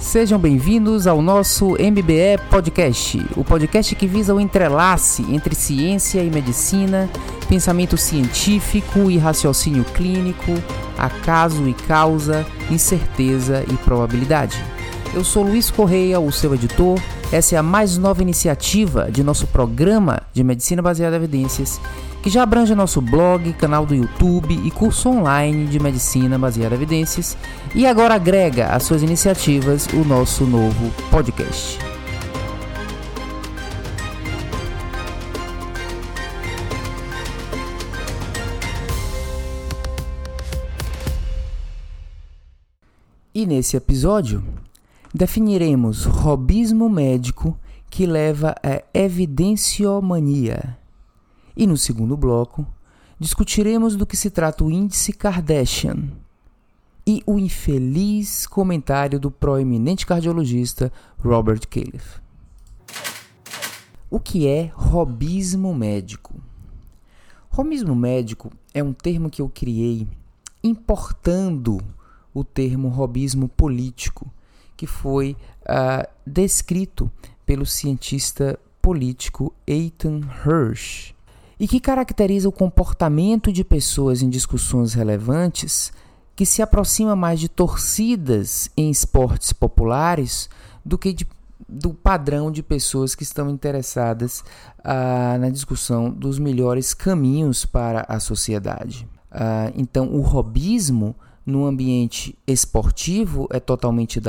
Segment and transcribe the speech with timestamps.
[0.00, 6.30] Sejam bem-vindos ao nosso MBE Podcast, o podcast que visa o entrelace entre ciência e
[6.30, 7.10] medicina,
[7.48, 10.52] pensamento científico e raciocínio clínico,
[10.96, 14.64] acaso e causa, incerteza e probabilidade.
[15.12, 16.98] Eu sou Luiz Correia, o seu editor.
[17.32, 21.80] Essa é a mais nova iniciativa de nosso programa de medicina baseada em evidências
[22.28, 26.76] que já abrange nosso blog, canal do YouTube e curso online de medicina baseada em
[26.76, 27.38] evidências,
[27.74, 31.78] e agora agrega às suas iniciativas o nosso novo podcast.
[43.34, 44.44] E nesse episódio,
[45.14, 47.58] definiremos robismo médico
[47.88, 50.76] que leva à evidenciomania.
[51.58, 52.64] E no segundo bloco,
[53.18, 56.08] discutiremos do que se trata o índice Kardashian
[57.04, 62.20] e o infeliz comentário do proeminente cardiologista Robert Califf.
[64.08, 66.40] O que é robismo médico?
[67.50, 70.06] Robismo médico é um termo que eu criei
[70.62, 71.80] importando
[72.32, 74.32] o termo robismo político,
[74.76, 77.10] que foi uh, descrito
[77.44, 81.17] pelo cientista político Eitan Hirsch
[81.58, 85.92] e que caracteriza o comportamento de pessoas em discussões relevantes
[86.36, 90.48] que se aproxima mais de torcidas em esportes populares
[90.84, 91.26] do que de,
[91.68, 94.44] do padrão de pessoas que estão interessadas
[94.84, 99.08] ah, na discussão dos melhores caminhos para a sociedade.
[99.32, 104.20] Ah, então, o robismo no ambiente esportivo é totalmente,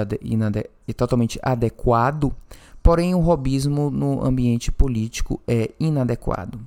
[0.87, 2.33] é totalmente adequado,
[2.81, 6.59] porém, o robismo no ambiente político é inadequado.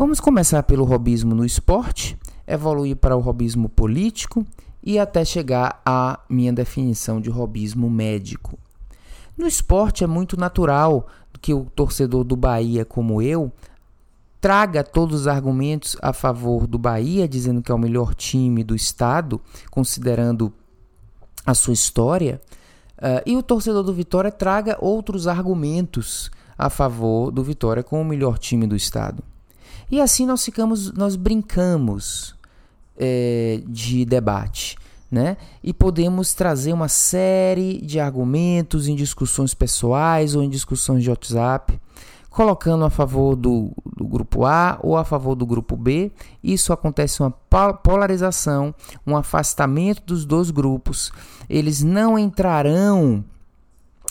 [0.00, 4.46] Vamos começar pelo robismo no esporte, evoluir para o robismo político
[4.82, 8.58] e até chegar à minha definição de robismo médico.
[9.36, 11.06] No esporte é muito natural
[11.42, 13.52] que o torcedor do Bahia, como eu,
[14.40, 18.74] traga todos os argumentos a favor do Bahia, dizendo que é o melhor time do
[18.74, 19.38] estado,
[19.70, 20.50] considerando
[21.44, 22.40] a sua história,
[22.96, 28.06] uh, e o torcedor do Vitória traga outros argumentos a favor do Vitória como o
[28.06, 29.22] melhor time do estado.
[29.90, 32.34] E assim nós ficamos, nós brincamos
[32.96, 34.76] é, de debate.
[35.10, 35.36] Né?
[35.64, 41.80] E podemos trazer uma série de argumentos em discussões pessoais ou em discussões de WhatsApp,
[42.30, 46.12] colocando a favor do, do grupo A ou a favor do grupo B.
[46.44, 47.32] Isso acontece uma
[47.82, 48.72] polarização,
[49.04, 51.10] um afastamento dos dois grupos.
[51.48, 53.24] Eles não entrarão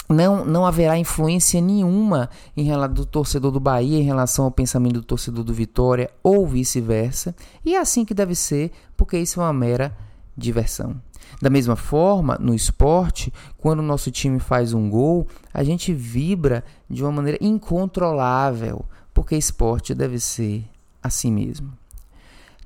[0.09, 4.93] não, não haverá influência nenhuma em relação do torcedor do Bahia em relação ao pensamento
[4.93, 7.35] do torcedor do Vitória ou vice-versa.
[7.63, 9.95] E é assim que deve ser, porque isso é uma mera
[10.35, 10.99] diversão.
[11.39, 16.63] Da mesma forma, no esporte, quando o nosso time faz um gol, a gente vibra
[16.89, 18.83] de uma maneira incontrolável,
[19.13, 20.65] porque esporte deve ser
[21.03, 21.71] assim mesmo.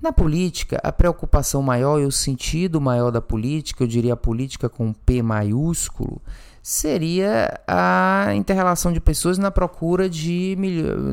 [0.02, 4.68] Na política, a preocupação maior e o sentido maior da política, eu diria a política
[4.70, 6.22] com P maiúsculo,
[6.64, 10.56] seria a interrelação de pessoas na procura de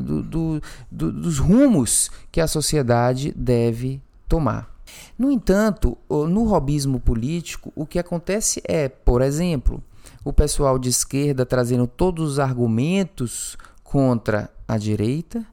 [0.01, 4.71] do, do, do, dos rumos que a sociedade deve tomar.
[5.19, 9.83] No entanto, no robismo político, o que acontece é, por exemplo,
[10.23, 15.45] o pessoal de esquerda trazendo todos os argumentos contra a direita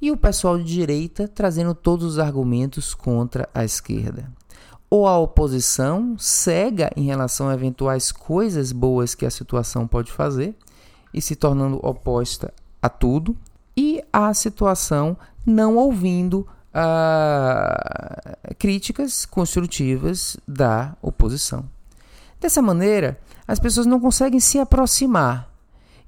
[0.00, 4.30] e o pessoal de direita trazendo todos os argumentos contra a esquerda
[4.88, 10.54] ou a oposição cega em relação a eventuais coisas boas que a situação pode fazer
[11.12, 13.36] e se tornando oposta a tudo,
[13.76, 21.64] e a situação não ouvindo uh, críticas construtivas da oposição.
[22.40, 25.50] Dessa maneira, as pessoas não conseguem se aproximar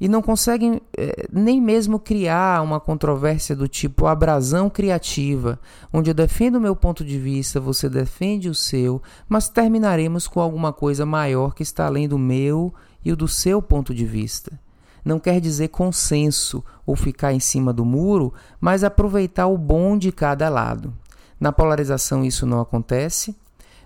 [0.00, 5.58] e não conseguem eh, nem mesmo criar uma controvérsia do tipo abrasão criativa,
[5.92, 10.40] onde eu defendo o meu ponto de vista, você defende o seu, mas terminaremos com
[10.40, 12.72] alguma coisa maior que está além do meu
[13.04, 14.58] e o do seu ponto de vista.
[15.04, 20.12] Não quer dizer consenso ou ficar em cima do muro, mas aproveitar o bom de
[20.12, 20.92] cada lado.
[21.40, 23.34] Na polarização isso não acontece,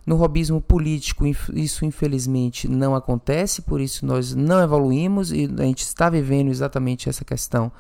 [0.05, 5.83] no robismo político, isso infelizmente não acontece, por isso nós não evoluímos e a gente
[5.83, 7.71] está vivendo exatamente essa questão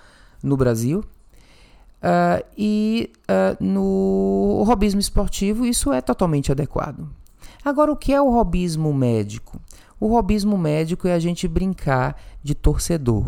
[0.42, 1.04] no Brasil.
[2.02, 7.08] Uh, e uh, no robismo esportivo, isso é totalmente adequado.
[7.64, 9.60] Agora, o que é o robismo médico?
[10.00, 13.24] O robismo médico é a gente brincar de torcedor.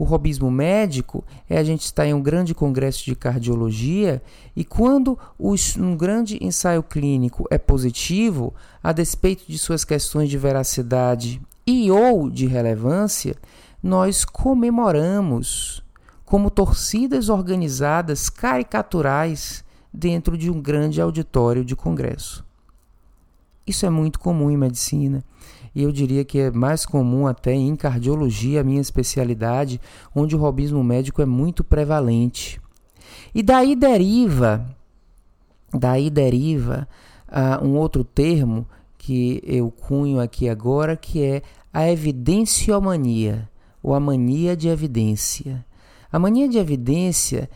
[0.00, 4.22] O robismo médico é a gente estar em um grande congresso de cardiologia
[4.56, 11.38] e quando um grande ensaio clínico é positivo, a despeito de suas questões de veracidade
[11.66, 13.36] e ou de relevância,
[13.82, 15.84] nós comemoramos
[16.24, 19.62] como torcidas organizadas caricaturais
[19.92, 22.42] dentro de um grande auditório de congresso.
[23.66, 25.22] Isso é muito comum em medicina
[25.74, 29.80] e eu diria que é mais comum até em cardiologia, a minha especialidade,
[30.14, 32.60] onde o robismo médico é muito prevalente.
[33.34, 34.66] E daí deriva,
[35.72, 36.88] daí deriva
[37.28, 38.66] uh, um outro termo
[38.98, 43.48] que eu cunho aqui agora, que é a evidenciomania,
[43.82, 45.64] ou a mania de evidência.
[46.12, 47.48] A mania de evidência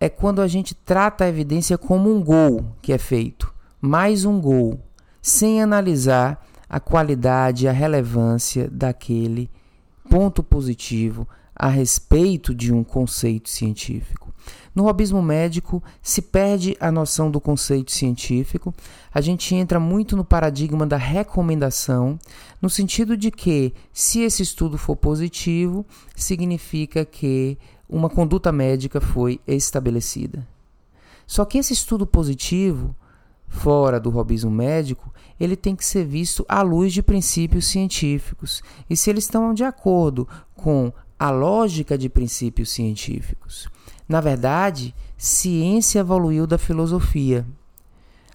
[0.00, 4.40] é quando a gente trata a evidência como um gol que é feito, mais um
[4.40, 4.80] gol,
[5.20, 9.50] sem analisar a qualidade, a relevância daquele
[10.08, 14.32] ponto positivo a respeito de um conceito científico.
[14.74, 18.72] No robismo médico se perde a noção do conceito científico,
[19.12, 22.18] a gente entra muito no paradigma da recomendação,
[22.62, 25.84] no sentido de que, se esse estudo for positivo,
[26.14, 30.46] significa que uma conduta médica foi estabelecida.
[31.26, 32.94] Só que esse estudo positivo,
[33.48, 38.96] fora do robismo médico, ele tem que ser visto à luz de princípios científicos e
[38.96, 43.68] se eles estão de acordo com a lógica de princípios científicos.
[44.08, 47.44] Na verdade, ciência evoluiu da filosofia.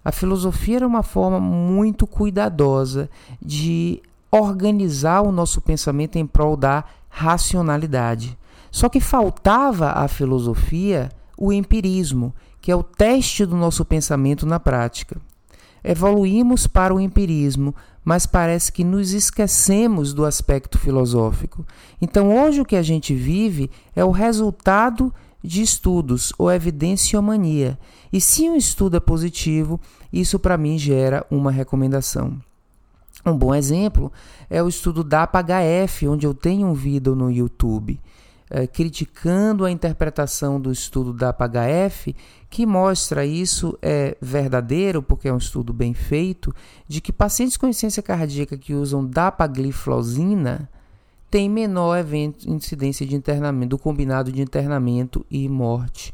[0.03, 3.09] A filosofia era uma forma muito cuidadosa
[3.41, 8.37] de organizar o nosso pensamento em prol da racionalidade.
[8.69, 12.33] Só que faltava à filosofia o empirismo,
[12.63, 15.19] que é o teste do nosso pensamento na prática.
[15.83, 17.75] Evoluímos para o empirismo,
[18.05, 21.67] mas parece que nos esquecemos do aspecto filosófico.
[22.01, 25.13] Então, hoje o que a gente vive é o resultado
[25.43, 27.77] de estudos ou evidenciomania.
[28.13, 29.77] E se um estudo é positivo,
[30.11, 32.39] isso para mim gera uma recomendação.
[33.25, 34.09] Um bom exemplo
[34.49, 37.99] é o estudo DAPA-HF, onde eu tenho um vídeo no YouTube
[38.53, 42.15] é, criticando a interpretação do estudo da PHF,
[42.51, 46.53] que mostra isso é verdadeiro, porque é um estudo bem feito,
[46.87, 50.69] de que pacientes com insuficiência cardíaca que usam dapagliflozina
[51.31, 56.13] têm menor evento, incidência de internamento, do combinado de internamento e morte,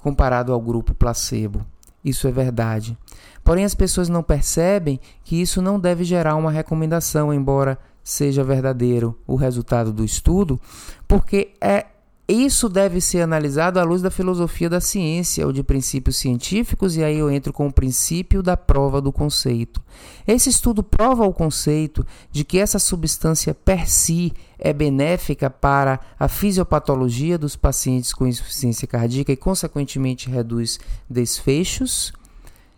[0.00, 1.64] comparado ao grupo placebo.
[2.04, 2.96] Isso é verdade.
[3.44, 9.18] Porém, as pessoas não percebem que isso não deve gerar uma recomendação, embora seja verdadeiro
[9.26, 10.60] o resultado do estudo,
[11.06, 11.86] porque é
[12.32, 17.02] isso deve ser analisado à luz da filosofia da ciência ou de princípios científicos, e
[17.02, 19.82] aí eu entro com o princípio da prova do conceito.
[20.26, 26.28] Esse estudo prova o conceito de que essa substância per si é benéfica para a
[26.28, 30.78] fisiopatologia dos pacientes com insuficiência cardíaca e, consequentemente, reduz
[31.08, 32.12] desfechos?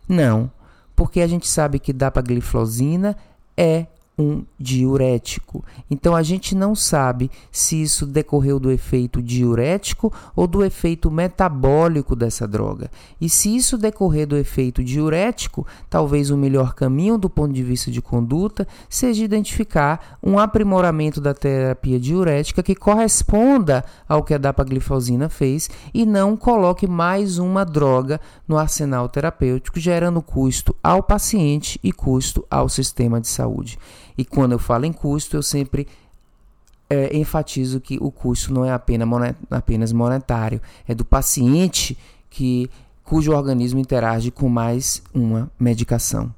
[0.08, 0.50] Não,
[0.94, 3.16] porque a gente sabe que dapagliflozina
[3.56, 3.86] é
[4.22, 5.64] um diurético.
[5.90, 12.14] Então a gente não sabe se isso decorreu do efeito diurético ou do efeito metabólico
[12.14, 12.90] dessa droga.
[13.20, 17.90] E se isso decorrer do efeito diurético, talvez o melhor caminho do ponto de vista
[17.90, 25.28] de conduta seja identificar um aprimoramento da terapia diurética que corresponda ao que a dapaglifosina
[25.28, 31.92] fez e não coloque mais uma droga no arsenal terapêutico, gerando custo ao paciente e
[31.92, 33.78] custo ao sistema de saúde.
[34.16, 35.86] E quando eu falo em custo, eu sempre
[36.88, 41.96] é, enfatizo que o custo não é apenas monetário, é do paciente
[42.28, 42.70] que
[43.02, 46.34] cujo organismo interage com mais uma medicação.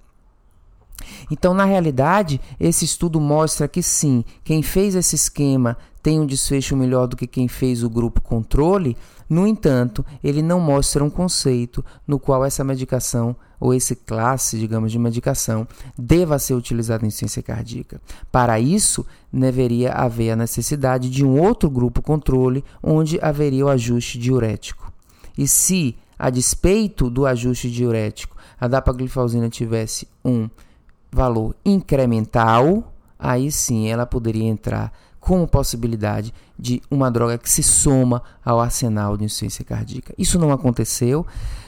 [1.31, 6.76] Então, na realidade, esse estudo mostra que sim, quem fez esse esquema tem um desfecho
[6.76, 8.97] melhor do que quem fez o grupo controle.
[9.28, 14.92] No entanto, ele não mostra um conceito no qual essa medicação ou esse classe, digamos,
[14.92, 15.66] de medicação
[15.97, 17.99] deva ser utilizada em ciência cardíaca.
[18.30, 24.18] Para isso, deveria haver a necessidade de um outro grupo controle onde haveria o ajuste
[24.18, 24.92] diurético.
[25.38, 30.47] E se, a despeito do ajuste diurético, a dapagliflozina tivesse um
[31.11, 38.23] valor incremental, aí sim ela poderia entrar como possibilidade de uma droga que se soma
[38.44, 40.12] ao arsenal de insuficiência cardíaca.
[40.18, 41.26] Isso não aconteceu.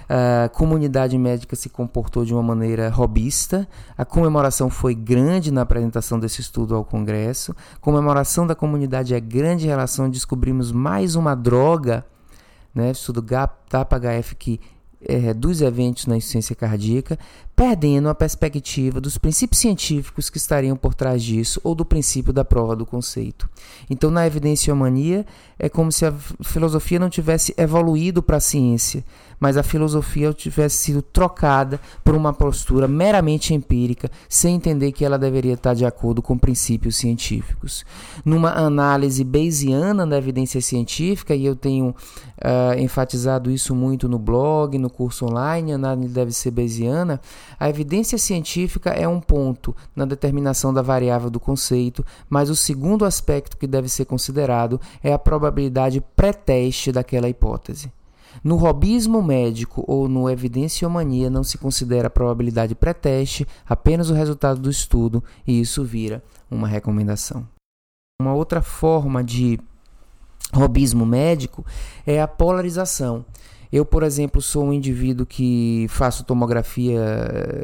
[0.09, 3.69] A comunidade médica se comportou de uma maneira robista.
[3.99, 7.55] A comemoração foi grande na apresentação desse estudo ao Congresso.
[7.75, 12.07] A comemoração da comunidade é grande em relação a descobrimos mais uma droga,
[12.75, 14.61] né, estudo GAP-HF que
[15.09, 17.19] é, dos eventos na insuficiência cardíaca,
[17.55, 22.45] perdendo a perspectiva dos princípios científicos que estariam por trás disso ou do princípio da
[22.45, 23.49] prova do conceito.
[23.89, 25.25] Então, na evidenciomania,
[25.59, 29.03] é como se a filosofia não tivesse evoluído para a ciência,
[29.41, 35.19] mas a filosofia tivesse sido trocada por uma postura meramente empírica, sem entender que ela
[35.19, 37.85] deveria estar de acordo com princípios científicos.
[38.25, 44.79] Numa análise bayesiana da evidência científica, e eu tenho uh, enfatizado isso muito no blog,
[44.79, 47.21] no curso online, análise deve ser bayesiana,
[47.61, 53.05] a evidência científica é um ponto na determinação da variável do conceito, mas o segundo
[53.05, 57.93] aspecto que deve ser considerado é a probabilidade pré-teste daquela hipótese.
[58.43, 64.61] No robismo médico ou no evidenciomania não se considera a probabilidade pré-teste, apenas o resultado
[64.61, 67.47] do estudo, e isso vira uma recomendação.
[68.21, 69.59] Uma outra forma de
[70.53, 71.65] robismo médico
[72.07, 73.25] é a polarização.
[73.77, 76.99] Eu, por exemplo, sou um indivíduo que faço tomografia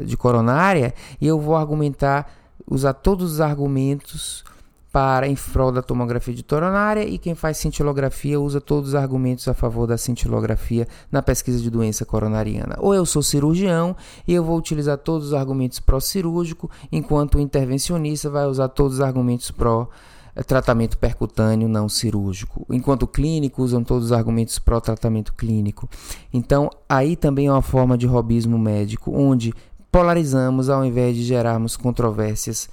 [0.05, 2.31] de coronária e eu vou argumentar,
[2.69, 4.43] usar todos os argumentos
[4.91, 9.47] para em prol da tomografia de coronária e quem faz cintilografia usa todos os argumentos
[9.47, 12.75] a favor da cintilografia na pesquisa de doença coronariana.
[12.77, 13.95] Ou eu sou cirurgião
[14.27, 19.01] e eu vou utilizar todos os argumentos pró-cirúrgico, enquanto o intervencionista vai usar todos os
[19.01, 25.33] argumentos pró eh, tratamento percutâneo não cirúrgico, enquanto clínico usam todos os argumentos pró tratamento
[25.33, 25.87] clínico.
[26.33, 29.53] Então, aí também é uma forma de robismo médico, onde
[29.91, 32.67] polarizamos ao invés de gerarmos controvérsias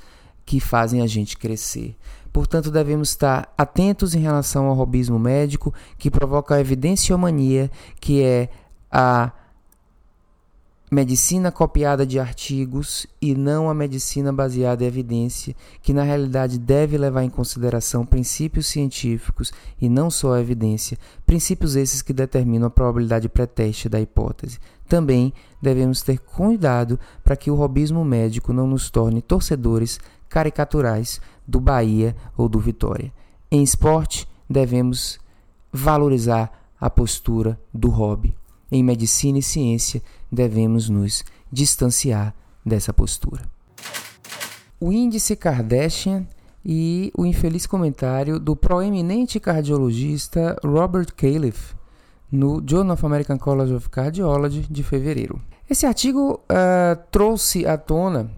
[0.46, 1.96] que fazem a gente crescer.
[2.32, 8.48] Portanto, devemos estar atentos em relação ao robismo médico, que provoca a evidenciomania, que é
[8.90, 9.32] a
[10.90, 16.98] medicina copiada de artigos e não a medicina baseada em evidência, que na realidade deve
[16.98, 22.70] levar em consideração princípios científicos e não só a evidência, princípios esses que determinam a
[22.70, 24.58] probabilidade pré-teste da hipótese.
[24.88, 25.32] Também
[25.62, 32.16] devemos ter cuidado para que o robismo médico não nos torne torcedores caricaturais do Bahia
[32.36, 33.12] ou do Vitória.
[33.48, 35.20] Em esporte, devemos
[35.72, 38.39] valorizar a postura do hobby.
[38.70, 42.34] Em medicina e ciência, devemos nos distanciar
[42.64, 43.42] dessa postura.
[44.80, 46.26] O índice Kardashian
[46.64, 51.74] e o infeliz comentário do proeminente cardiologista Robert Califf
[52.30, 55.40] no Journal of American College of Cardiology de fevereiro.
[55.68, 58.30] Esse artigo uh, trouxe à tona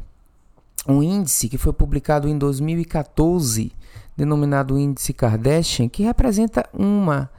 [0.89, 3.73] um índice que foi publicado em 2014,
[4.17, 7.31] denominado Índice Kardashian, que representa uma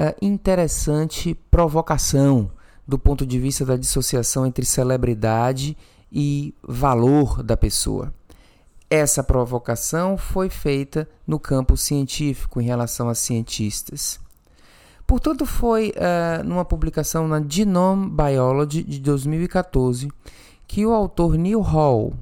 [0.00, 2.50] uh, interessante provocação
[2.88, 5.76] do ponto de vista da dissociação entre celebridade
[6.10, 8.12] e valor da pessoa.
[8.88, 14.18] Essa provocação foi feita no campo científico em relação a cientistas.
[15.06, 20.08] Portanto, foi uh, numa publicação na Genome Biology de 2014
[20.66, 22.14] que o autor Neil Hall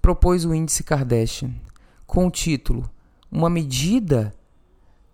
[0.00, 1.50] propôs o índice Kardashian
[2.06, 2.88] com o título
[3.30, 4.34] Uma medida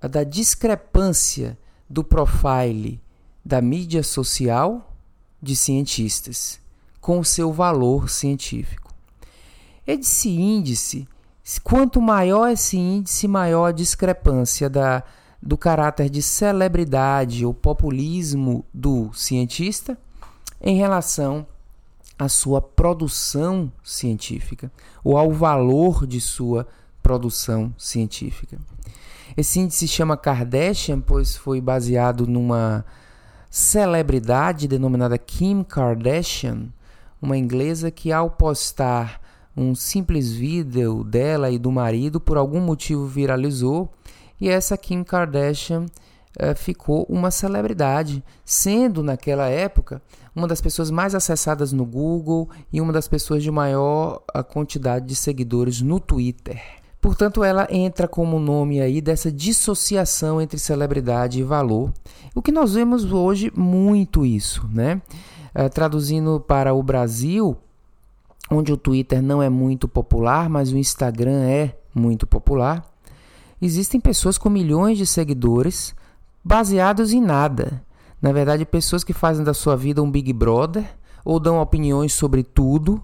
[0.00, 1.58] da discrepância
[1.90, 3.02] do profile
[3.44, 4.94] da mídia social
[5.42, 6.60] de cientistas
[7.00, 8.94] com o seu valor científico.
[9.84, 11.08] Esse índice,
[11.64, 15.02] quanto maior esse índice, maior a discrepância da,
[15.42, 19.98] do caráter de celebridade ou populismo do cientista
[20.60, 21.44] em relação
[22.16, 24.70] à sua produção científica
[25.02, 26.68] ou ao valor de sua
[27.02, 28.58] produção científica.
[29.36, 32.84] Esse índice se chama Kardashian, pois foi baseado numa
[33.50, 36.68] celebridade denominada Kim Kardashian,
[37.20, 39.20] uma inglesa que, ao postar
[39.56, 43.90] um simples vídeo dela e do marido, por algum motivo viralizou,
[44.40, 45.86] e essa Kim Kardashian
[46.40, 50.00] uh, ficou uma celebridade, sendo naquela época
[50.34, 55.06] uma das pessoas mais acessadas no Google e uma das pessoas de maior uh, quantidade
[55.06, 56.79] de seguidores no Twitter.
[57.00, 61.92] Portanto, ela entra como nome aí dessa dissociação entre celebridade e valor.
[62.34, 65.00] O que nós vemos hoje muito isso, né?
[65.54, 67.56] Uh, traduzindo para o Brasil,
[68.50, 72.84] onde o Twitter não é muito popular, mas o Instagram é muito popular,
[73.60, 75.94] existem pessoas com milhões de seguidores
[76.44, 77.82] baseados em nada.
[78.20, 80.84] Na verdade, pessoas que fazem da sua vida um Big Brother
[81.24, 83.02] ou dão opiniões sobre tudo.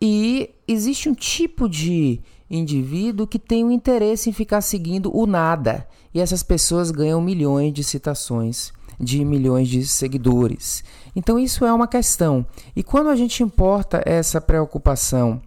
[0.00, 5.86] E existe um tipo de indivíduo que tem um interesse em ficar seguindo o nada.
[6.12, 10.82] E essas pessoas ganham milhões de citações, de milhões de seguidores.
[11.14, 12.44] Então, isso é uma questão.
[12.74, 15.40] E quando a gente importa essa preocupação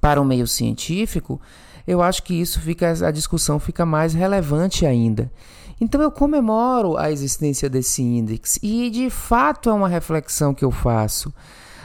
[0.00, 1.40] para o meio científico,
[1.86, 5.30] eu acho que isso fica a discussão fica mais relevante ainda.
[5.80, 10.70] Então eu comemoro a existência desse índice e de fato é uma reflexão que eu
[10.70, 11.32] faço.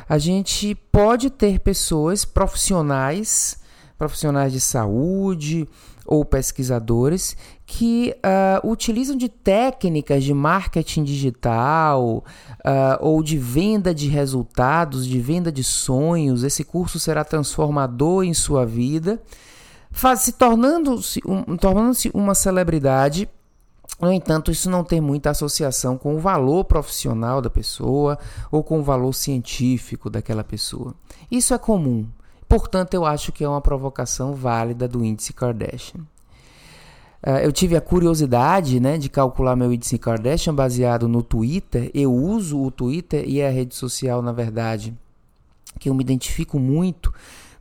[0.10, 3.60] A gente pode ter pessoas profissionais,
[3.98, 5.68] profissionais de saúde
[6.06, 7.36] ou pesquisadores
[7.66, 12.24] que uh, utilizam de técnicas de marketing digital
[12.66, 16.44] uh, ou de venda de resultados, de venda de sonhos.
[16.44, 19.22] Esse curso será transformador em sua vida,
[19.92, 23.28] faz, se tornando-se um, tornando uma celebridade.
[24.00, 28.18] No entanto, isso não tem muita associação com o valor profissional da pessoa
[28.52, 30.94] ou com o valor científico daquela pessoa.
[31.32, 32.08] Isso é comum.
[32.48, 36.02] Portanto, eu acho que é uma provocação válida do índice Kardashian.
[37.26, 41.90] Uh, eu tive a curiosidade né, de calcular meu índice Kardashian baseado no Twitter.
[41.94, 44.96] Eu uso o Twitter e é a rede social, na verdade,
[45.80, 47.12] que eu me identifico muito,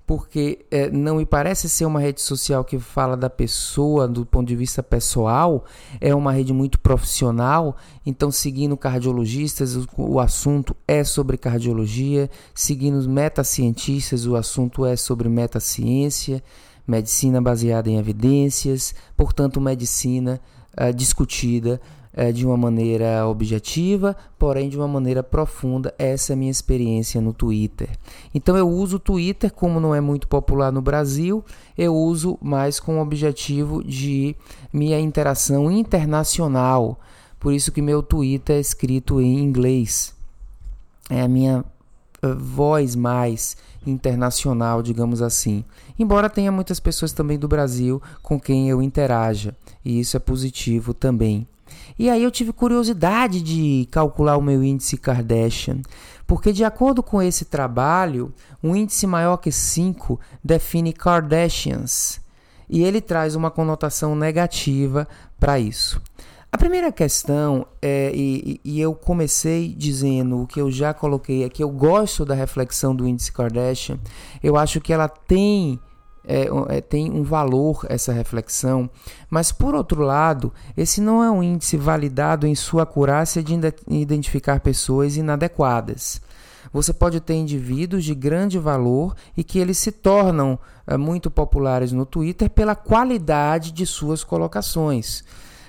[0.06, 4.46] porque é, não me parece ser uma rede social que fala da pessoa do ponto
[4.46, 5.64] de vista pessoal,
[6.00, 7.76] é uma rede muito profissional.
[8.04, 15.28] Então, seguindo cardiologistas, o, o assunto é sobre cardiologia, seguindo metacientistas, o assunto é sobre
[15.28, 16.42] metaciência
[16.86, 20.40] medicina baseada em evidências, portanto, medicina
[20.78, 21.80] uh, discutida
[22.16, 25.94] uh, de uma maneira objetiva, porém de uma maneira profunda.
[25.98, 27.90] Essa é a minha experiência no Twitter.
[28.34, 31.44] Então, eu uso o Twitter, como não é muito popular no Brasil,
[31.76, 34.34] eu uso mais com o objetivo de
[34.72, 36.98] minha interação internacional.
[37.38, 40.14] Por isso que meu Twitter é escrito em inglês.
[41.08, 41.64] É a minha
[42.24, 43.56] uh, voz mais
[43.86, 45.64] internacional, digamos assim.
[45.98, 50.92] Embora tenha muitas pessoas também do Brasil com quem eu interaja, e isso é positivo
[50.92, 51.46] também.
[51.98, 55.80] E aí eu tive curiosidade de calcular o meu índice Kardashian,
[56.26, 58.32] porque de acordo com esse trabalho,
[58.62, 62.20] um índice maior que 5 define Kardashians,
[62.68, 65.06] e ele traz uma conotação negativa
[65.38, 66.00] para isso.
[66.50, 71.62] A primeira questão, é, e, e, eu comecei dizendo o que eu já coloquei aqui,
[71.62, 73.98] eu gosto da reflexão do índice Kardashian,
[74.42, 75.78] eu acho que ela tem,
[76.26, 78.90] é, é, tem um valor, essa reflexão,
[79.30, 83.54] mas por outro lado, esse não é um índice validado em sua acurácia de
[83.88, 86.20] identificar pessoas inadequadas.
[86.72, 91.92] Você pode ter indivíduos de grande valor e que eles se tornam é, muito populares
[91.92, 95.24] no Twitter pela qualidade de suas colocações.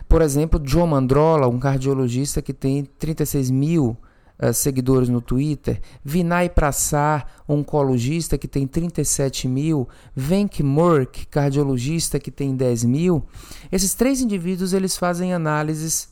[0.09, 3.97] Por exemplo, Joe Mandrola, um cardiologista que tem 36 mil
[4.39, 12.31] uh, seguidores no Twitter, Vinay Prasar, oncologista que tem 37 mil, Venk Murk, cardiologista que
[12.31, 13.23] tem 10 mil.
[13.71, 16.09] Esses três indivíduos eles fazem análises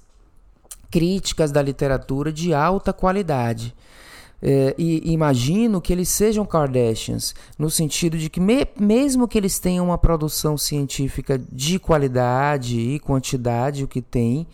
[0.90, 3.76] críticas da literatura de alta qualidade.
[4.42, 9.60] É, e imagino que eles sejam Kardashians, no sentido de que, me, mesmo que eles
[9.60, 14.46] tenham uma produção científica de qualidade e quantidade, o que tem,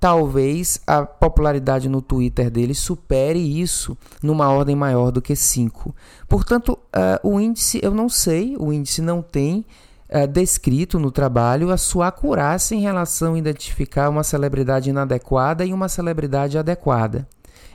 [0.00, 5.94] talvez a popularidade no Twitter deles supere isso numa ordem maior do que 5.
[6.28, 9.64] Portanto, uh, o índice, eu não sei, o índice não tem
[10.08, 15.72] uh, descrito no trabalho a sua acurácia em relação a identificar uma celebridade inadequada e
[15.72, 17.26] uma celebridade adequada.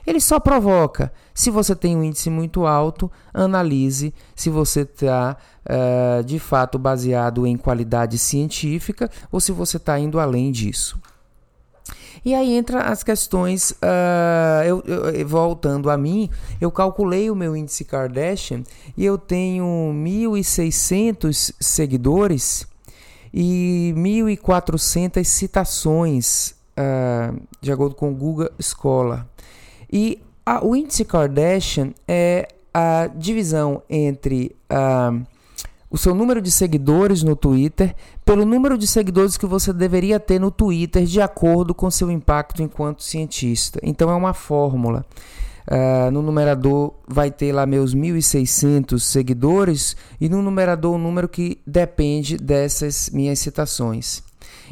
[0.06, 1.10] Ele só provoca.
[1.32, 7.46] Se você tem um índice muito alto, analise se você está uh, de fato baseado
[7.46, 11.00] em qualidade científica ou se você está indo além disso.
[12.24, 17.54] E aí entra as questões, uh, eu, eu, voltando a mim, eu calculei o meu
[17.54, 18.62] índice Kardashian
[18.96, 22.66] e eu tenho 1.600 seguidores
[23.32, 29.26] e 1.400 citações, uh, de acordo com o Google Scholar.
[29.92, 35.33] E a, o índice Kardashian é a divisão entre uh,
[35.94, 40.40] o seu número de seguidores no Twitter pelo número de seguidores que você deveria ter
[40.40, 43.78] no Twitter de acordo com seu impacto enquanto cientista.
[43.80, 45.06] Então é uma fórmula.
[45.70, 51.60] Uh, no numerador vai ter lá meus 1.600 seguidores e no numerador o número que
[51.64, 54.20] depende dessas minhas citações.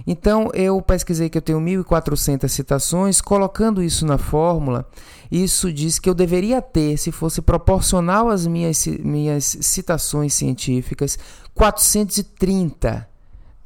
[0.06, 4.88] Então eu pesquisei que eu tenho 1.400 citações, colocando isso na fórmula,
[5.30, 11.18] isso diz que eu deveria ter, se fosse proporcional às minhas, minhas citações científicas,
[11.54, 13.08] 430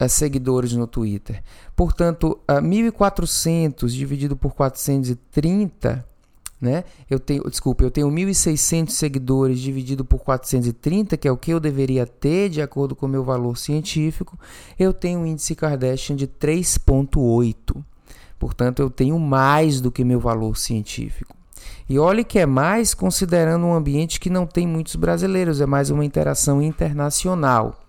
[0.01, 1.42] uh, seguidores no Twitter.
[1.75, 6.15] Portanto, uh, 1.400 dividido por 430
[6.61, 6.85] né?
[7.09, 11.61] Eu tenho, desculpa, eu tenho 1.600 seguidores dividido por 430, que é o que eu
[11.61, 14.38] deveria ter de acordo com o meu valor científico.
[14.79, 17.77] Eu tenho um índice Kardashian de 3.8.
[18.38, 21.37] Portanto, eu tenho mais do que meu valor científico.
[21.88, 25.90] E olhe que é mais considerando um ambiente que não tem muitos brasileiros, é mais
[25.90, 27.81] uma interação internacional.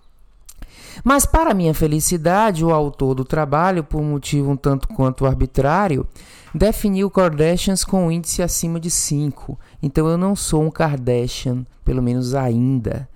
[1.04, 6.06] Mas, para minha felicidade, o autor do trabalho, por motivo um tanto quanto arbitrário,
[6.54, 9.58] definiu Kardashians com um índice acima de 5.
[9.82, 13.08] Então eu não sou um Kardashian, pelo menos ainda.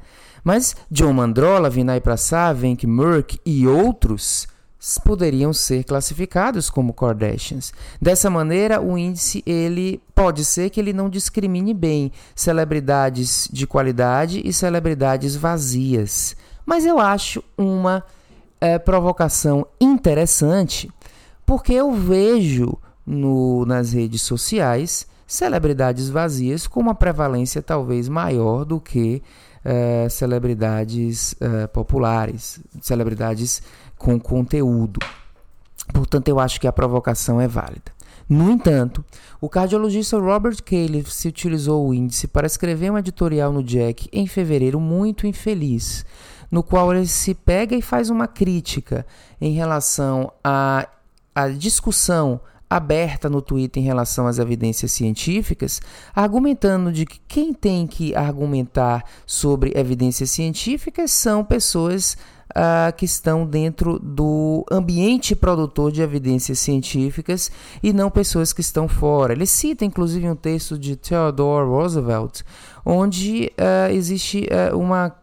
[0.45, 4.49] Mas John Mandrola, Vinay Prasad, Venk Murk e outros
[5.05, 7.73] poderiam ser classificados como Kardashians.
[8.01, 14.43] Dessa maneira, o índice ele pode ser que ele não discrimine bem celebridades de qualidade
[14.45, 16.37] e celebridades vazias.
[16.67, 18.05] Mas eu acho uma
[18.61, 20.91] é, provocação interessante
[21.47, 28.79] porque eu vejo no, nas redes sociais celebridades vazias com uma prevalência talvez maior do
[28.79, 29.23] que
[29.65, 33.63] é, celebridades é, populares, celebridades
[33.97, 35.01] com conteúdo.
[35.93, 37.93] Portanto, eu acho que a provocação é válida.
[38.29, 39.05] No entanto,
[39.41, 44.27] o cardiologista Robert Califf se utilizou o índice para escrever um editorial no Jack em
[44.27, 46.05] fevereiro muito infeliz,
[46.51, 49.07] no qual ele se pega e faz uma crítica
[49.41, 50.87] em relação à,
[51.35, 52.41] à discussão
[52.77, 55.81] aberta no Twitter em relação às evidências científicas,
[56.15, 62.17] argumentando de que quem tem que argumentar sobre evidências científicas são pessoas
[62.53, 67.51] uh, que estão dentro do ambiente produtor de evidências científicas
[67.83, 69.33] e não pessoas que estão fora.
[69.33, 72.43] Ele cita inclusive um texto de Theodore Roosevelt,
[72.85, 75.15] onde uh, existe uh, uma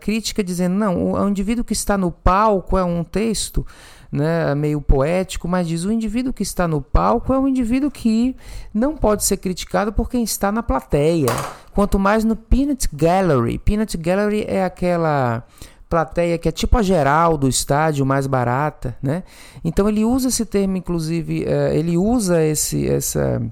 [0.00, 3.66] crítica dizendo: não, o, o indivíduo que está no palco é um texto.
[4.12, 8.34] Né, meio poético, mas diz o indivíduo que está no palco é um indivíduo que
[8.74, 11.28] não pode ser criticado por quem está na plateia.
[11.72, 13.58] Quanto mais no Peanut Gallery.
[13.58, 15.44] Peanut Gallery é aquela
[15.90, 19.24] plateia que é tipo a geral do estádio, mais barata, né?
[19.64, 23.42] Então ele usa esse termo, inclusive, é, ele usa esse, essa,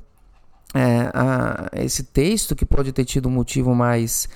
[1.12, 4.28] a, esse texto que pode ter tido um motivo mais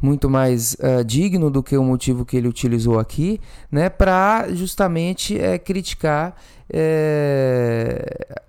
[0.00, 5.38] muito mais uh, digno do que o motivo que ele utilizou aqui, né, para justamente
[5.38, 6.36] é, criticar
[6.72, 8.42] é,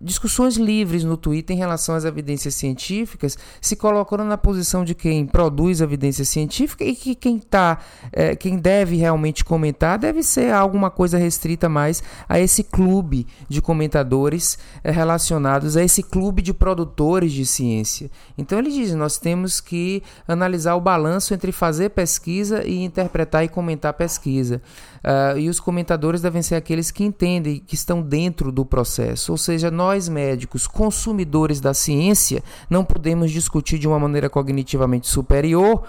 [0.00, 5.26] discussões livres no Twitter em relação às evidências científicas, se colocando na posição de quem
[5.26, 7.78] produz evidência científica e que quem tá,
[8.12, 13.62] é, quem deve realmente comentar deve ser alguma coisa restrita mais a esse clube de
[13.62, 18.10] comentadores é, relacionados a esse clube de produtores de ciência.
[18.36, 23.48] Então ele diz: nós temos que analisar o balanço entre fazer pesquisa e interpretar e
[23.48, 24.60] comentar pesquisa.
[25.06, 29.30] Uh, e os comentadores devem ser aqueles que entendem, que estão dentro do processo.
[29.30, 35.82] Ou seja, nós médicos, consumidores da ciência, não podemos discutir de uma maneira cognitivamente superior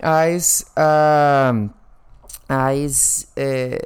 [0.00, 1.68] as, uh,
[2.48, 3.84] as é,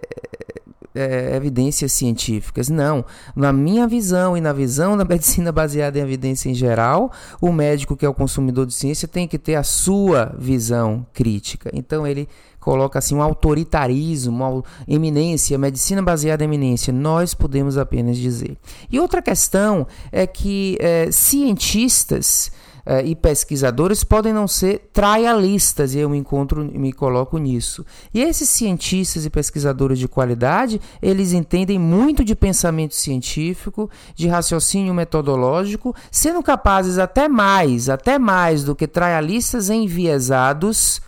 [0.94, 2.68] é, evidências científicas.
[2.68, 3.04] Não.
[3.34, 7.96] Na minha visão e na visão da medicina baseada em evidência em geral, o médico
[7.96, 11.70] que é o consumidor de ciência tem que ter a sua visão crítica.
[11.72, 12.28] Então ele
[12.62, 16.92] coloca assim um autoritarismo, uma eminência, medicina baseada em eminência.
[16.92, 18.56] Nós podemos apenas dizer.
[18.90, 22.52] E outra questão é que é, cientistas
[22.86, 27.84] é, e pesquisadores podem não ser trialistas, e eu me encontro, me coloco nisso.
[28.14, 34.94] E esses cientistas e pesquisadores de qualidade, eles entendem muito de pensamento científico, de raciocínio
[34.94, 41.00] metodológico, sendo capazes até mais, até mais do que trialistas enviesados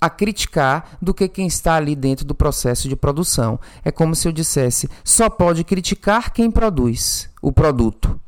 [0.00, 3.58] a criticar do que quem está ali dentro do processo de produção.
[3.84, 8.18] É como se eu dissesse: só pode criticar quem produz o produto.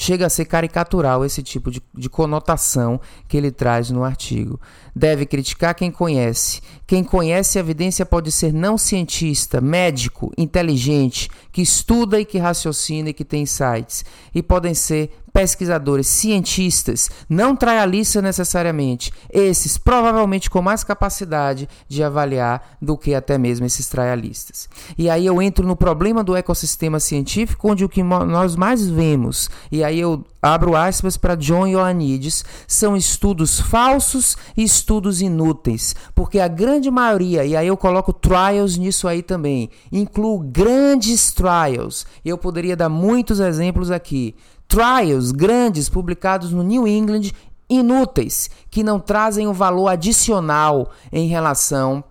[0.00, 4.60] Chega a ser caricatural esse tipo de, de conotação que ele traz no artigo.
[4.94, 6.60] Deve criticar quem conhece.
[6.86, 13.10] Quem conhece a evidência pode ser não cientista, médico, inteligente, que estuda e que raciocina
[13.10, 14.04] e que tem insights.
[14.32, 22.76] E podem ser pesquisadores, cientistas, não trialistas necessariamente, esses provavelmente com mais capacidade de avaliar
[22.82, 24.68] do que até mesmo esses trialistas.
[24.98, 29.48] E aí eu entro no problema do ecossistema científico, onde o que nós mais vemos,
[29.70, 36.40] e aí eu abro aspas para John Ioannidis, são estudos falsos e estudos inúteis, porque
[36.40, 42.36] a grande maioria, e aí eu coloco trials nisso aí também, incluo grandes trials, eu
[42.36, 44.34] poderia dar muitos exemplos aqui,
[44.68, 47.32] trials grandes publicados no New England
[47.68, 52.04] inúteis, que não trazem o um valor adicional em relação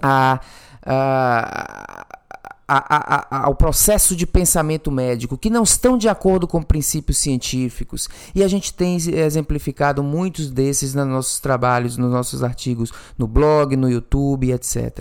[0.00, 0.40] a,
[0.84, 1.86] a,
[2.68, 8.08] a, ao processo de pensamento médico, que não estão de acordo com princípios científicos.
[8.34, 13.76] E a gente tem exemplificado muitos desses nos nossos trabalhos, nos nossos artigos no blog,
[13.76, 14.98] no YouTube, etc.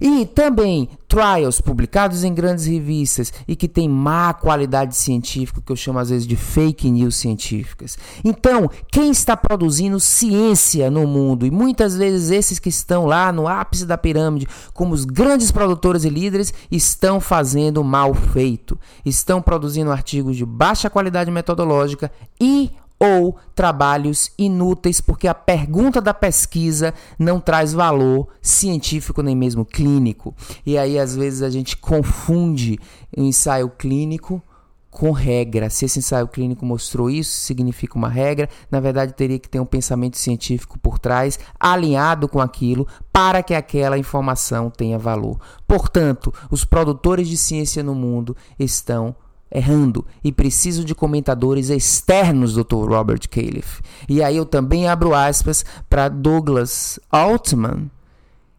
[0.00, 5.76] E também trials publicados em grandes revistas e que tem má qualidade científica, que eu
[5.76, 7.96] chamo às vezes de fake news científicas.
[8.22, 13.48] Então, quem está produzindo ciência no mundo, e muitas vezes esses que estão lá no
[13.48, 19.90] ápice da pirâmide, como os grandes produtores e líderes, estão fazendo mal feito, estão produzindo
[19.90, 27.40] artigos de baixa qualidade metodológica e ou trabalhos inúteis porque a pergunta da pesquisa não
[27.40, 30.34] traz valor científico nem mesmo clínico.
[30.66, 32.78] E aí às vezes a gente confunde
[33.16, 34.42] o ensaio clínico
[34.90, 35.70] com regra.
[35.70, 38.48] Se esse ensaio clínico mostrou isso, significa uma regra.
[38.70, 43.54] Na verdade, teria que ter um pensamento científico por trás, alinhado com aquilo, para que
[43.54, 45.38] aquela informação tenha valor.
[45.66, 49.14] Portanto, os produtores de ciência no mundo estão
[49.50, 52.88] errando e preciso de comentadores externos, Dr.
[52.88, 53.80] Robert Califf.
[54.08, 57.90] E aí eu também abro aspas para Douglas Altman,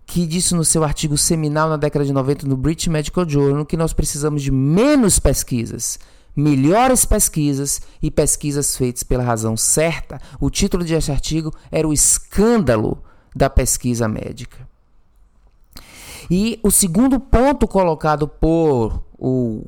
[0.06, 3.78] que disse no seu artigo seminal na década de 90 no British Medical Journal que
[3.78, 6.00] nós precisamos de menos pesquisas,
[6.36, 10.20] melhores pesquisas e pesquisas feitas pela razão certa.
[10.40, 13.04] O título desse artigo era O Escândalo
[13.36, 14.68] da Pesquisa Médica.
[16.30, 19.66] E o segundo ponto colocado por o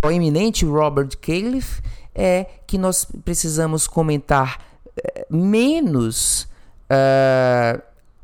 [0.00, 1.82] proeminente Robert Califf
[2.14, 6.48] é que nós precisamos comentar uh, menos,
[6.90, 7.80] uh,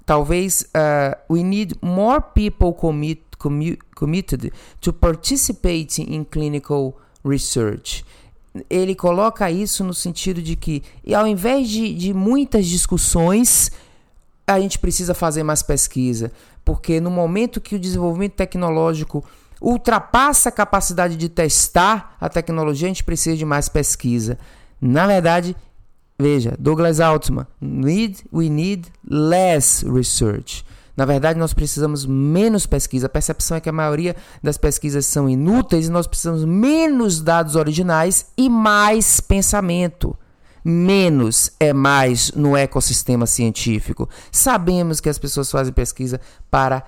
[0.07, 8.05] talvez, uh, we need more people commit, commu committed to participate in clinical research.
[8.71, 10.83] Ele coloca isso no sentido de que,
[11.15, 13.71] ao invés de, de muitas discussões,
[14.47, 16.33] a gente precisa fazer mais pesquisa,
[16.65, 19.23] porque no momento que o desenvolvimento tecnológico
[19.61, 24.39] ultrapassa a capacidade de testar a tecnologia, a gente precisa de mais pesquisa.
[24.81, 25.57] Na verdade,
[26.19, 30.65] veja, Douglas Altman, need, we need less research.
[30.97, 33.07] Na verdade, nós precisamos menos pesquisa.
[33.07, 37.55] A percepção é que a maioria das pesquisas são inúteis e nós precisamos menos dados
[37.55, 40.17] originais e mais pensamento.
[40.65, 44.09] Menos é mais no ecossistema científico.
[44.33, 46.19] Sabemos que as pessoas fazem pesquisa
[46.51, 46.83] para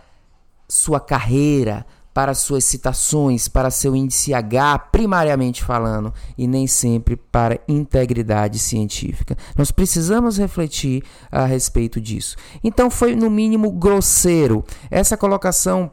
[0.67, 1.87] sua carreira,
[2.19, 9.37] para suas citações, para seu índice H, primariamente falando, e nem sempre para integridade científica.
[9.57, 12.37] Nós precisamos refletir a respeito disso.
[12.65, 14.65] Então foi no mínimo grosseiro.
[14.91, 15.93] Essa colocação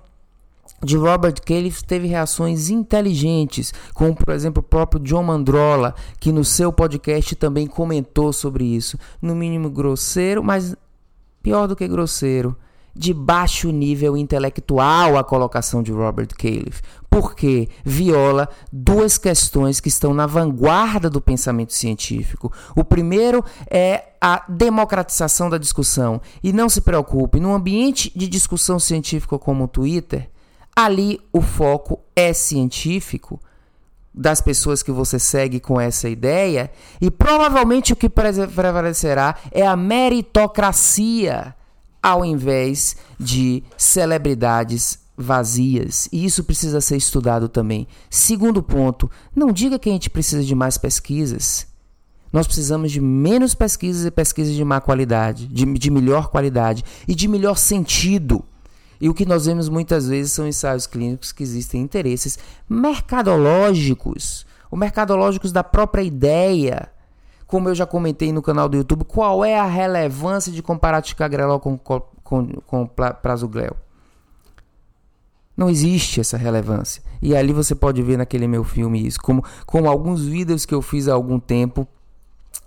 [0.81, 6.43] de Robert Califf teve reações inteligentes, como por exemplo o próprio John Mandrola, que no
[6.43, 8.97] seu podcast também comentou sobre isso.
[9.21, 10.75] No mínimo grosseiro, mas
[11.43, 12.57] pior do que grosseiro,
[12.95, 20.13] de baixo nível intelectual a colocação de Robert Califf, porque viola duas questões que estão
[20.13, 22.51] na vanguarda do pensamento científico.
[22.75, 26.21] O primeiro é a democratização da discussão.
[26.41, 30.29] E não se preocupe, num ambiente de discussão científica como o Twitter,
[30.75, 33.39] ali o foco é científico
[34.13, 39.75] das pessoas que você segue com essa ideia, e provavelmente o que prevalecerá é a
[39.75, 41.53] meritocracia
[42.05, 46.07] ao invés de celebridades vazias.
[46.11, 47.87] E isso precisa ser estudado também.
[48.11, 51.65] Segundo ponto, não diga que a gente precisa de mais pesquisas.
[52.31, 57.15] Nós precisamos de menos pesquisas e pesquisas de má qualidade, de, de melhor qualidade e
[57.15, 58.45] de melhor sentido.
[59.01, 62.37] E o que nós vemos muitas vezes são ensaios clínicos que existem interesses
[62.69, 66.87] mercadológicos, ou mercadológicos da própria ideia
[67.47, 71.59] como eu já comentei no canal do YouTube, qual é a relevância de comparar ticagrelol
[71.59, 72.87] com, com, com
[73.21, 73.75] prazoglel?
[75.55, 77.01] Não existe essa relevância.
[77.21, 80.81] E ali você pode ver naquele meu filme isso, como, como alguns vídeos que eu
[80.81, 81.87] fiz há algum tempo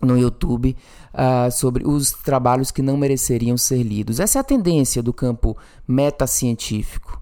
[0.01, 0.77] no YouTube
[1.12, 4.21] uh, sobre os trabalhos que não mereceriam ser lidos.
[4.21, 7.18] Essa é a tendência do campo metacientífico.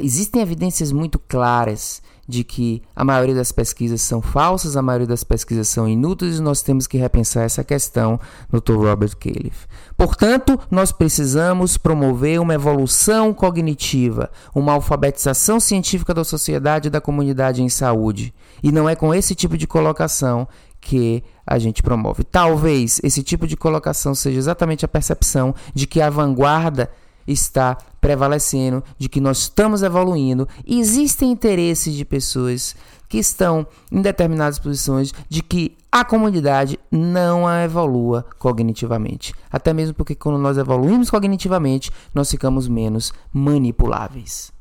[0.00, 5.24] Existem evidências muito claras de que a maioria das pesquisas são falsas, a maioria das
[5.24, 8.20] pesquisas são inúteis e nós temos que repensar essa questão,
[8.52, 8.74] Dr.
[8.74, 9.66] Robert Califf.
[9.96, 17.62] Portanto, nós precisamos promover uma evolução cognitiva, uma alfabetização científica da sociedade e da comunidade
[17.62, 18.34] em saúde.
[18.62, 20.46] E não é com esse tipo de colocação
[20.82, 22.24] que a gente promove.
[22.24, 26.90] Talvez esse tipo de colocação seja exatamente a percepção de que a vanguarda
[27.28, 30.48] está prevalecendo, de que nós estamos evoluindo.
[30.66, 32.74] Existem interesses de pessoas
[33.08, 39.32] que estão em determinadas posições de que a comunidade não a evolua cognitivamente.
[39.50, 44.52] Até mesmo porque quando nós evoluímos cognitivamente, nós ficamos menos manipuláveis.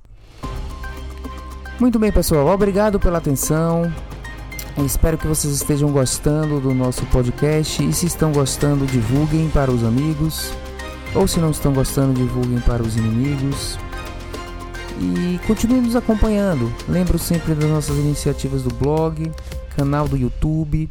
[1.80, 2.48] Muito bem, pessoal.
[2.48, 3.92] Obrigado pela atenção.
[4.86, 9.84] Espero que vocês estejam gostando do nosso podcast e se estão gostando, divulguem para os
[9.84, 10.52] amigos.
[11.16, 13.78] Ou se não estão gostando, divulguem para os inimigos.
[15.00, 16.72] E continue nos acompanhando.
[16.88, 19.32] Lembro sempre das nossas iniciativas do blog,
[19.76, 20.90] canal do YouTube.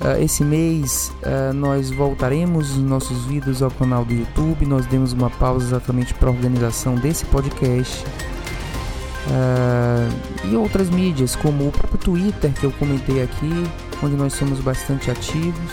[0.00, 4.66] Uh, esse mês uh, nós voltaremos nossos vídeos ao canal do YouTube.
[4.66, 8.04] Nós demos uma pausa exatamente para a organização desse podcast.
[9.26, 13.64] Uh, e outras mídias, como o próprio Twitter que eu comentei aqui,
[14.02, 15.72] onde nós somos bastante ativos.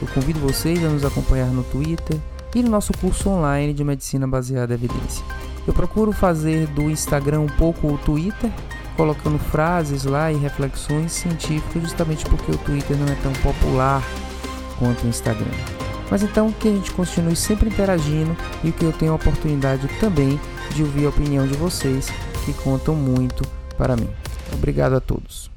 [0.00, 2.18] Eu convido vocês a nos acompanhar no Twitter
[2.54, 5.24] e no nosso curso online de medicina baseada em evidência.
[5.66, 8.50] Eu procuro fazer do Instagram um pouco o Twitter,
[8.96, 14.02] colocando frases lá e reflexões científicas, justamente porque o Twitter não é tão popular
[14.78, 15.52] quanto o Instagram.
[16.10, 20.38] Mas então que a gente continue sempre interagindo e que eu tenha a oportunidade também
[20.74, 22.08] de ouvir a opinião de vocês,
[22.44, 23.44] que contam muito
[23.78, 24.10] para mim.
[24.52, 25.51] Obrigado a todos.